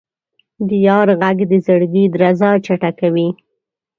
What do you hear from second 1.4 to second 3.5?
د زړګي درزا چټکوي.